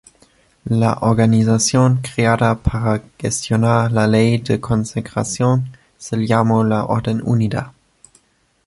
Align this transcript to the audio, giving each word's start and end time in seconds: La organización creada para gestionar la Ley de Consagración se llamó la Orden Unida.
La 0.67 0.97
organización 1.03 1.97
creada 2.01 2.55
para 2.55 3.03
gestionar 3.19 3.91
la 3.91 4.07
Ley 4.07 4.39
de 4.39 4.59
Consagración 4.59 5.77
se 5.99 6.17
llamó 6.25 6.63
la 6.63 6.85
Orden 6.85 7.21
Unida. 7.23 7.71